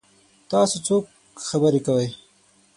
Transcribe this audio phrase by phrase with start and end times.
[0.51, 1.03] تاسو څوک
[1.47, 2.07] خبرې کوئ؟